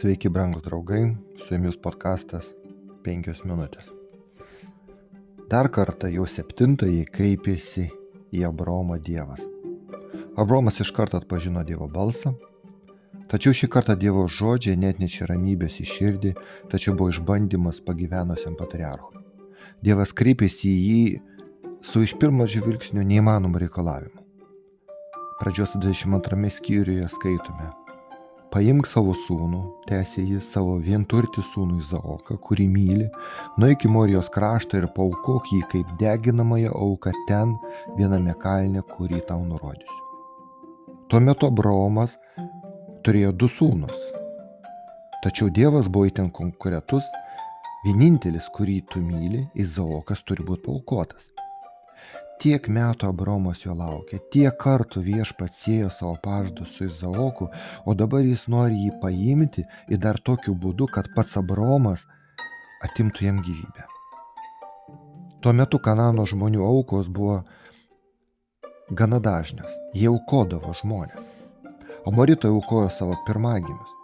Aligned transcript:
Sveiki, 0.00 0.30
brangūs 0.32 0.62
draugai, 0.64 1.10
su 1.36 1.52
jumis 1.52 1.74
podkastas 1.76 2.46
5 3.04 3.42
minutės. 3.44 3.90
Dar 5.52 5.66
kartą 5.68 6.08
jau 6.08 6.24
septintąjį 6.24 7.02
kreipėsi 7.12 7.84
į 8.32 8.46
Abromą 8.48 8.96
Dievas. 9.04 9.42
Abromas 10.40 10.80
iš 10.80 10.94
karto 10.96 11.20
atpažino 11.20 11.60
Dievo 11.68 11.90
balsą, 11.92 12.32
tačiau 13.28 13.52
šį 13.58 13.68
kartą 13.74 13.98
Dievo 14.00 14.24
žodžiai 14.24 14.78
net 14.80 15.02
nešė 15.04 15.28
ramybės 15.34 15.76
į 15.84 15.90
širdį, 15.90 16.32
tačiau 16.72 16.96
buvo 16.96 17.12
išbandymas 17.12 17.82
pagyvenusiam 17.84 18.56
patriarchui. 18.56 19.20
Dievas 19.84 20.16
kreipėsi 20.16 20.70
į 20.70 20.80
jį 20.86 21.04
su 21.90 22.06
iš 22.08 22.16
pirmo 22.16 22.48
žvilgsnio 22.48 23.04
neįmanomu 23.04 23.60
reikalavimu. 23.66 24.24
Pradžios 25.44 25.76
22 25.76 26.56
skyriuje 26.56 27.12
skaitome 27.12 27.68
Paimk 28.50 28.88
savo 28.90 29.12
sūnų, 29.14 29.58
tęsė 29.86 30.24
jis 30.26 30.46
savo 30.50 30.72
vienturtį 30.82 31.44
sūnų 31.52 31.76
Izaoką, 31.84 32.34
kurį 32.42 32.64
myli, 32.66 33.04
nueik 33.62 33.84
į 33.86 33.90
Morijos 33.94 34.26
kraštą 34.34 34.80
ir 34.80 34.88
paukok 34.96 35.46
jį 35.54 35.60
kaip 35.70 35.92
deginamąją 36.00 36.72
auką 36.74 37.12
ten 37.28 37.52
viename 37.94 38.34
kalne, 38.42 38.82
kurį 38.90 39.22
tau 39.28 39.44
nurodysiu. 39.46 40.00
Tuo 41.06 41.20
metu 41.22 41.46
Abraomas 41.46 42.16
turėjo 43.06 43.30
du 43.38 43.46
sūnus. 43.54 44.02
Tačiau 45.22 45.46
Dievas 45.54 45.86
buvo 45.86 46.10
įten 46.10 46.32
konkretus, 46.34 47.06
vienintelis, 47.84 48.50
kurį 48.56 48.80
tu 48.90 49.04
myli, 49.04 49.44
Izaokas 49.54 50.26
turi 50.26 50.42
būti 50.42 50.66
paukotas. 50.66 51.30
Tiek 52.40 52.70
metų 52.72 53.10
Abromas 53.10 53.60
jo 53.66 53.74
laukė, 53.76 54.16
tiek 54.32 54.54
kartų 54.62 55.02
viešpats 55.04 55.58
sėjo 55.66 55.90
savo 55.92 56.14
pažadus 56.24 56.72
su 56.72 56.86
Izaoku, 56.88 57.50
o 57.84 57.94
dabar 57.94 58.24
jis 58.24 58.46
nori 58.48 58.78
jį 58.86 58.94
paimti 59.02 59.66
ir 59.92 60.00
dar 60.00 60.16
tokiu 60.24 60.54
būdu, 60.62 60.88
kad 60.94 61.10
pats 61.16 61.36
Abromas 61.36 62.06
atimtų 62.88 63.26
jam 63.26 63.42
gyvybę. 63.44 63.84
Tuo 65.44 65.52
metu 65.52 65.82
Kanano 65.84 66.24
žmonių 66.32 66.64
aukos 66.64 67.12
buvo 67.12 67.42
gana 68.90 69.20
dažnios. 69.20 69.76
Jie 69.92 70.08
aukodavo 70.08 70.72
žmonės. 70.80 71.28
Amoritai 72.08 72.48
aukojo 72.56 72.88
savo 72.96 73.20
pirmagimius. 73.28 73.96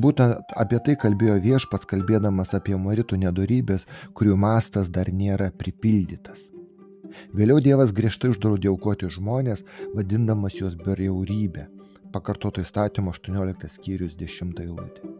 Būtent 0.00 0.56
apie 0.56 0.80
tai 0.80 0.96
kalbėjo 0.96 1.36
viešpats, 1.44 1.84
kalbėdamas 1.92 2.56
apie 2.56 2.74
amoritų 2.80 3.20
nedorybės, 3.20 3.84
kurių 4.16 4.40
mastas 4.40 4.88
dar 4.88 5.12
nėra 5.12 5.52
pripildytas. 5.52 6.55
Vėliau 7.36 7.60
Dievas 7.62 7.92
griežtai 7.96 8.32
uždraudė 8.32 8.70
aukoti 8.72 9.10
žmonės, 9.12 9.64
vadindamas 9.94 10.58
juos 10.60 10.76
berjaurybė. 10.80 11.68
Pakartoto 12.12 12.62
įstatymo 12.64 13.12
18 13.12 13.70
skyrius 13.76 14.16
10 14.16 14.60
eilutė. 14.64 15.14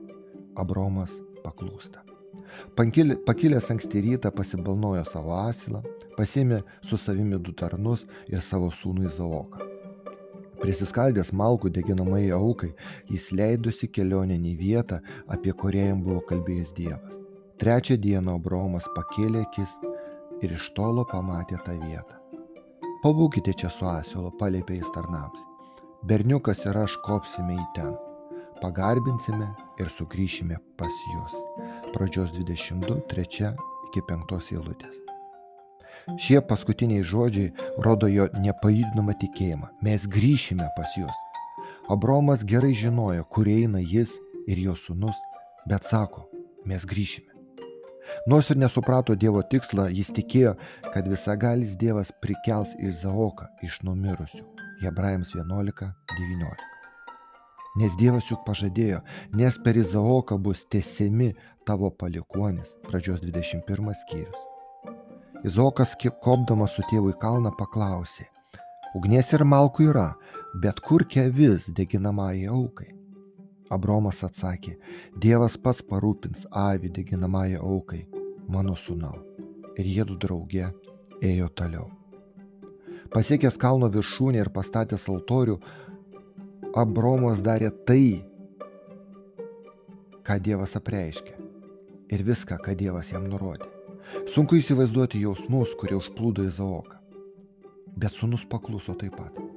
Abromas 0.57 1.13
paklūsta. 1.45 2.03
Pakilęs 2.77 3.71
anksti 3.73 4.03
rytą 4.05 4.31
pasibalnojo 4.33 5.05
savo 5.09 5.35
asilą, 5.39 5.83
pasėmė 6.17 6.63
su 6.89 6.99
savimi 7.01 7.39
du 7.41 7.53
tarnus 7.53 8.05
ir 8.33 8.45
savo 8.45 8.71
sūnų 8.73 9.09
Izaoką. 9.11 9.67
Prisiskaldęs 10.61 11.35
malkų 11.37 11.71
deginamai 11.77 12.31
aukai, 12.33 12.71
jis 13.13 13.29
leidosi 13.37 13.91
kelionę 13.93 14.39
į 14.51 14.55
vietą, 14.61 15.03
apie 15.29 15.53
kurią 15.53 15.91
jam 15.91 16.01
buvo 16.07 16.23
kalbėjęs 16.31 16.73
Dievas. 16.77 17.21
Trečią 17.61 17.97
dieną 18.01 18.39
Abromas 18.41 18.89
pakėlė 18.97 19.45
akis 19.47 19.77
ir 20.43 20.53
iš 20.57 20.71
tolo 20.77 21.05
pamatė 21.11 21.59
tą 21.67 21.77
vietą. 21.81 22.19
Pabūkite 23.05 23.55
čia 23.55 23.71
su 23.71 23.87
asilu, 23.89 24.33
paliepė 24.41 24.81
jis 24.81 24.91
tarnams. 24.95 25.43
Berniukas 26.07 26.65
ir 26.67 26.79
aš 26.81 26.97
kopsime 27.07 27.57
į 27.57 27.67
ten. 27.77 27.95
Pagarbinsime 28.63 29.49
ir 29.83 29.91
sugrįšime 29.93 30.57
pas 30.81 31.03
jūs. 31.13 31.35
Pradžios 31.95 32.33
22, 32.37 33.03
3 33.13 33.53
iki 33.89 34.03
5 34.09 34.53
eilutės. 34.57 34.97
Šie 36.23 36.39
paskutiniai 36.49 37.03
žodžiai 37.03 37.53
rodo 37.83 38.07
jo 38.07 38.29
nepajudinamą 38.39 39.17
tikėjimą. 39.23 39.73
Mes 39.83 40.07
grįšime 40.07 40.69
pas 40.77 40.93
jūs. 40.99 41.23
Abromas 41.91 42.45
gerai 42.47 42.75
žinojo, 42.75 43.27
kur 43.31 43.51
eina 43.51 43.83
jis 43.83 44.13
ir 44.47 44.59
jo 44.63 44.75
sunus, 44.79 45.19
bet 45.67 45.87
sako, 45.87 46.29
mes 46.67 46.87
grįšime. 46.87 47.36
Nors 48.27 48.51
ir 48.51 48.61
nesuprato 48.61 49.15
Dievo 49.15 49.43
tikslą, 49.51 49.89
jis 49.95 50.13
tikėjo, 50.17 50.55
kad 50.93 51.09
visagalis 51.11 51.77
Dievas 51.81 52.13
prikels 52.23 52.73
Izaoką 52.79 53.49
iš 53.67 53.83
numirusių. 53.87 54.45
Hebrajams 54.83 55.35
11.19. 55.35 56.73
Nes 57.77 57.93
Dievas 58.01 58.29
juk 58.31 58.41
pažadėjo, 58.47 59.03
nes 59.37 59.57
per 59.65 59.77
Izaoką 59.77 60.39
bus 60.41 60.65
tesiami 60.73 61.35
tavo 61.69 61.91
palikonis. 61.91 62.73
Pradžios 62.89 63.21
21 63.25 63.93
skyrius. 64.03 64.47
Izaokas, 65.45 65.93
kopdamas 66.25 66.73
su 66.75 66.83
tėvu 66.91 67.13
į 67.13 67.19
kalną, 67.21 67.53
paklausė. 67.59 68.25
Ugnies 68.97 69.33
ir 69.37 69.45
malkų 69.45 69.91
yra, 69.91 70.11
bet 70.63 70.81
kur 70.81 71.05
kevis 71.05 71.69
deginamai 71.77 72.47
aukai? 72.49 72.96
Abromas 73.71 74.23
atsakė, 74.23 74.77
Dievas 75.19 75.57
pats 75.59 75.83
parūpins 75.83 76.47
avį 76.55 76.93
deginamąją 77.01 77.63
aukai, 77.67 78.05
mano 78.49 78.77
sūnau. 78.79 79.17
Ir 79.77 79.89
jie 79.91 80.05
du 80.09 80.17
draugė 80.17 80.71
ėjo 81.25 81.49
toliau. 81.59 81.91
Pasiekęs 83.13 83.59
kalno 83.59 83.89
viršūnę 83.93 84.41
ir 84.43 84.53
pastatęs 84.55 85.09
altorių, 85.11 85.59
Abromas 86.77 87.41
darė 87.41 87.71
tai, 87.89 88.23
ką 90.27 90.39
Dievas 90.43 90.77
apreiškė. 90.79 91.35
Ir 92.13 92.23
viską, 92.23 92.61
ką 92.63 92.75
Dievas 92.79 93.11
jam 93.11 93.27
nurodė. 93.31 93.67
Sunku 94.31 94.61
įsivaizduoti 94.61 95.23
jausmus, 95.25 95.75
kurie 95.81 95.97
užplūdo 95.99 96.45
Izaoką. 96.47 97.01
Bet 97.97 98.15
sunus 98.15 98.45
pakluso 98.47 98.95
taip 98.95 99.17
pat. 99.19 99.56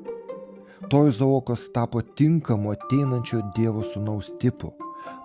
To 0.88 1.07
Izaokas 1.07 1.59
tapo 1.73 2.01
tinkamu 2.01 2.72
ateinančio 2.72 3.41
Dievo 3.56 3.81
sūnaus 3.84 4.29
tipu, 4.40 4.69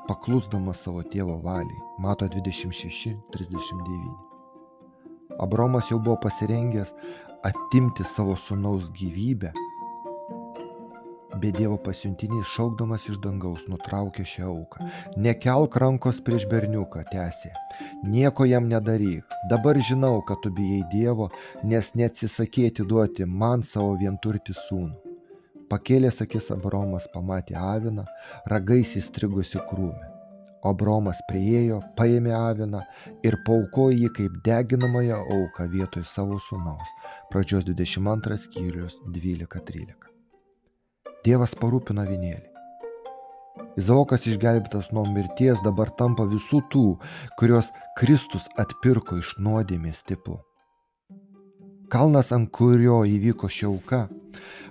paklusdamas 0.09 0.81
savo 0.82 1.03
tėvo 1.12 1.37
valiai. 1.44 1.78
Mato 2.03 2.26
26-39. 2.26 3.15
Abromas 5.44 5.93
jau 5.93 6.00
buvo 6.03 6.16
pasirengęs 6.25 6.91
atimti 7.47 8.03
savo 8.16 8.34
sūnaus 8.34 8.91
gyvybę, 8.98 9.53
bet 11.38 11.54
Dievo 11.60 11.78
pasiuntinys 11.87 12.50
šaukdamas 12.56 13.06
iš 13.12 13.22
dangaus 13.22 13.62
nutraukė 13.70 14.26
šią 14.26 14.50
auką. 14.50 14.91
Nekelk 15.22 15.78
rankos 15.78 16.19
prieš 16.26 16.48
berniuką, 16.50 17.06
tęsė. 17.14 17.54
Nieko 18.03 18.43
jam 18.50 18.66
nedaryk. 18.75 19.25
Dabar 19.54 19.78
žinau, 19.78 20.19
kad 20.26 20.43
tu 20.43 20.50
bijai 20.50 20.82
Dievo, 20.91 21.31
nes 21.62 21.94
neatsisakėti 21.94 22.82
duoti 22.91 23.22
man 23.25 23.62
savo 23.62 23.94
vienturtį 24.03 24.59
sūnų. 24.66 25.13
Pakėlęs 25.70 26.20
akis 26.25 26.50
Abromas 26.54 27.06
pamatė 27.12 27.56
aviną, 27.60 28.04
ragais 28.50 28.94
įstrigusi 29.00 29.60
krūmį. 29.70 30.10
Abromas 30.64 31.19
priejo, 31.28 31.82
paėmė 31.98 32.32
aviną 32.36 32.80
ir 33.26 33.36
paukojo 33.44 33.92
jį 33.98 34.08
kaip 34.16 34.38
deginamąją 34.47 35.19
auką 35.36 35.69
vietoj 35.75 36.06
savo 36.08 36.38
sūnaus. 36.47 36.94
Pradžios 37.32 37.66
22 37.69 38.41
skyrius 38.47 38.97
12-13. 39.04 40.08
Dievas 41.25 41.52
parūpino 41.60 42.06
vinėlį. 42.08 42.48
Izaokas 43.81 44.25
išgelbėtas 44.31 44.91
nuo 44.94 45.04
mirties 45.10 45.60
dabar 45.66 45.92
tampa 46.00 46.25
visų 46.31 46.62
tų, 46.72 46.86
kuriuos 47.38 47.70
Kristus 48.00 48.48
atpirko 48.60 49.20
iš 49.20 49.36
nuodėmės 49.38 50.02
tipų. 50.08 50.41
Kalnas, 51.92 52.32
ant 52.32 52.48
kurio 52.54 53.02
įvyko 53.06 53.50
šiauka, 53.52 54.06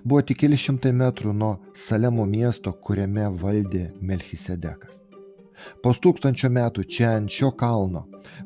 buvo 0.03 0.21
tik 0.21 0.43
keli 0.43 0.59
šimtai 0.59 0.91
metrų 0.95 1.33
nuo 1.37 1.53
Salemo 1.75 2.25
miesto, 2.25 2.73
kuriame 2.73 3.29
valdė 3.41 3.89
Melchisedekas. 4.01 5.03
Po 5.83 5.93
tūkstančio 6.05 6.49
metų 6.51 6.83
čia 6.95 7.13
ant 7.17 7.31
šio 7.31 7.51
kalno 7.59 8.05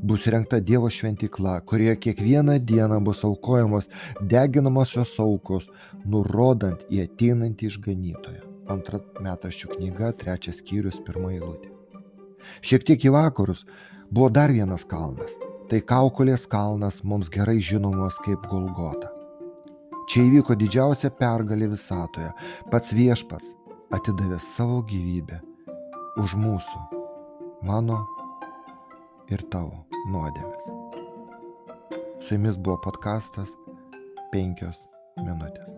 bus 0.09 0.27
rengta 0.33 0.59
Dievo 0.59 0.89
šventykla, 0.93 1.59
kurioje 1.69 1.95
kiekvieną 2.05 2.57
dieną 2.59 2.99
bus 3.03 3.23
aukojamos 3.25 3.89
deginamosios 4.21 5.15
aukos, 5.23 5.69
nurodant 6.05 6.85
į 6.93 7.03
ateinantį 7.07 7.71
išganytoją. 7.71 8.43
Antra 8.67 9.01
metraščių 9.23 9.73
knyga, 9.75 10.11
trečias 10.21 10.59
skyrius, 10.61 10.99
pirmą 11.07 11.33
eilutę. 11.37 11.71
Šiek 12.61 12.83
tiek 12.87 13.05
į 13.07 13.13
vakarus 13.15 13.65
buvo 14.11 14.29
dar 14.29 14.51
vienas 14.51 14.85
kalnas. 14.85 15.31
Tai 15.67 15.83
Kaukolės 15.83 16.47
kalnas 16.47 17.01
mums 17.03 17.31
gerai 17.31 17.59
žinomas 17.59 18.19
kaip 18.23 18.45
Golgota. 18.51 19.16
Čia 20.07 20.23
įvyko 20.23 20.55
didžiausia 20.55 21.11
pergalė 21.19 21.67
visatoje. 21.73 22.29
Pats 22.71 22.93
viešpats 22.95 23.49
atidavė 23.91 24.39
savo 24.53 24.79
gyvybę 24.87 25.41
už 26.23 26.35
mūsų, 26.39 26.83
mano 27.67 27.99
ir 29.27 29.43
tavo 29.51 29.83
nuodėmės. 30.13 30.69
Su 32.23 32.37
jumis 32.37 32.55
buvo 32.55 32.79
podkastas 32.87 33.51
5 34.31 34.71
minutės. 35.19 35.76